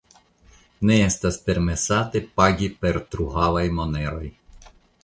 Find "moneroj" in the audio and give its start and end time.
3.83-4.27